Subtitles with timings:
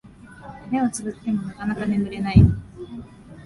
[0.71, 2.41] 目をつぶってもなかなか眠れない